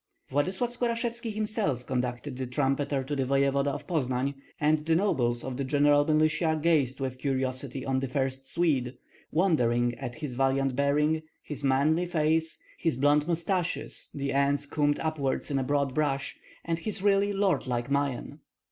Vladyslav 0.31 0.71
Skorashevski 0.75 1.31
himself 1.31 1.85
conducted 1.85 2.35
the 2.35 2.47
trumpeter 2.47 3.03
to 3.03 3.15
the 3.15 3.23
voevoda 3.23 3.67
of 3.69 3.85
Poznan, 3.85 4.33
and 4.59 4.83
the 4.83 4.95
nobles 4.95 5.43
of 5.43 5.57
the 5.57 5.63
general 5.63 6.03
militia 6.05 6.57
gazed 6.59 6.99
with 6.99 7.19
curiosity 7.19 7.85
on 7.85 7.99
the 7.99 8.07
"first 8.07 8.51
Swede," 8.51 8.97
wondering 9.31 9.93
at 9.99 10.15
his 10.15 10.33
valiant 10.33 10.75
bearing, 10.75 11.21
his 11.43 11.63
manly 11.63 12.07
face, 12.07 12.59
his 12.79 12.97
blond 12.97 13.27
mustaches, 13.27 14.09
the 14.11 14.33
ends 14.33 14.65
combed 14.65 14.97
upward 15.01 15.45
in 15.51 15.59
a 15.59 15.63
broad 15.63 15.93
brush, 15.93 16.35
and 16.65 16.79
his 16.79 17.03
really 17.03 17.31
lordlike 17.31 17.91
mien. 17.91 18.39